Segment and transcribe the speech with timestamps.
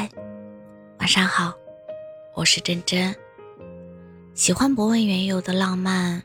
[0.00, 0.08] 嗨，
[0.98, 1.52] 晚上好，
[2.34, 3.14] 我是真真。
[4.32, 6.22] 喜欢不问缘由的浪漫。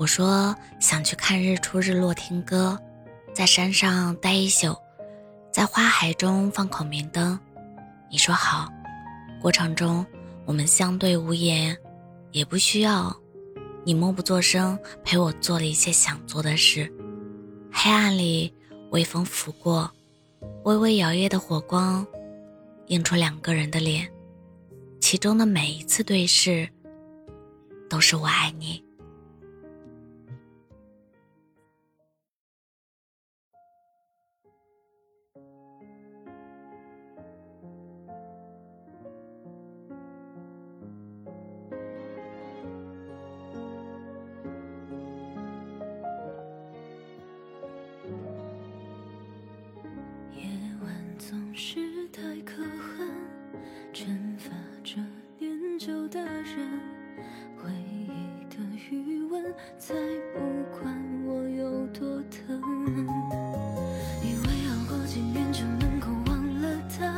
[0.00, 2.76] 我说想去看日出日落，听歌，
[3.32, 4.76] 在山上待一宿，
[5.52, 7.38] 在花海中放孔明灯。
[8.10, 8.68] 你说好。
[9.40, 10.04] 过程中
[10.44, 11.78] 我们相对无言，
[12.32, 13.16] 也不需要
[13.84, 16.92] 你默不作声，陪我做了一些想做的事。
[17.70, 18.52] 黑暗里，
[18.90, 19.88] 微风拂过，
[20.64, 22.04] 微微摇曳的火光。
[22.92, 24.06] 映出两个人的脸，
[25.00, 26.68] 其中的每一次对视，
[27.88, 28.84] 都是我爱你。
[56.12, 56.44] 的人。
[57.56, 58.56] 回忆的
[58.90, 59.42] 余温，
[59.78, 59.94] 才
[60.34, 60.40] 不
[60.78, 62.60] 管我有多疼。
[64.22, 67.14] 以为熬过几年就能够忘了他，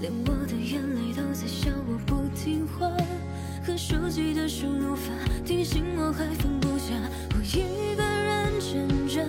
[0.00, 2.88] 连我的眼泪都在笑我不听话。
[3.66, 5.12] 可手机的输入法
[5.44, 6.94] 提醒我还放不下，
[7.34, 9.20] 我一个人挣扎，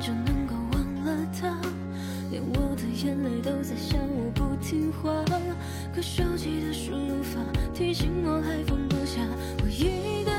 [0.00, 1.54] 就能够忘了他，
[2.30, 5.12] 连我的眼泪都在笑我不听话。
[5.94, 7.38] 可手机的输入法
[7.74, 9.20] 提醒我还放不下，
[9.62, 10.30] 我一个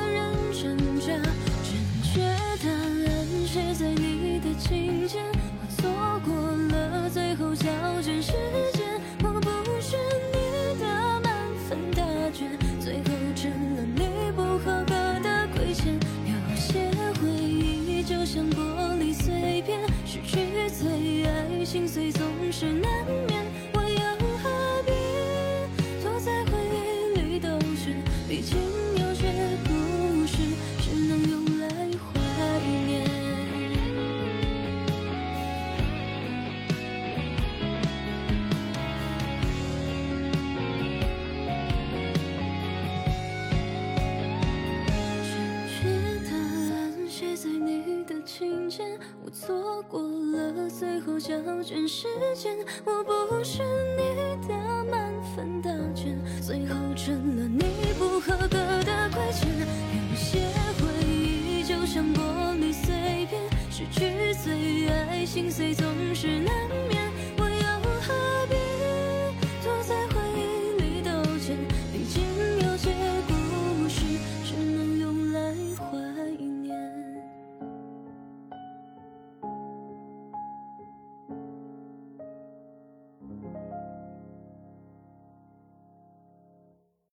[49.31, 52.05] 错过了最后交卷时
[52.35, 52.53] 间，
[52.83, 53.63] 我不是
[53.95, 54.53] 你的
[54.91, 57.93] 满分答卷，最后成了你。
[57.97, 60.39] 不合格的亏欠，有些
[60.79, 62.19] 回忆就像玻
[62.57, 63.41] 璃碎片，
[63.71, 66.90] 失去最爱，心碎总是难。